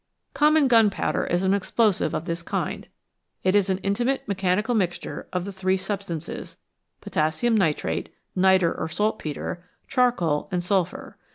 Common 0.33 0.67
gunpowder 0.67 1.27
is 1.27 1.43
an 1.43 1.53
explosive 1.53 2.15
of 2.15 2.25
this 2.25 2.41
kind. 2.41 2.87
It 3.43 3.53
is 3.53 3.69
an 3.69 3.77
intimate 3.83 4.27
mechanical 4.27 4.73
mixture 4.73 5.27
of 5.31 5.45
the 5.45 5.51
three 5.51 5.77
substances 5.77 6.57
potassium 7.01 7.55
nitrate 7.55 8.09
(nitre 8.35 8.71
or 8.71 8.87
saltpetre), 8.89 9.63
charcoal, 9.87 10.49
and 10.51 10.63
sulphur. 10.63 11.19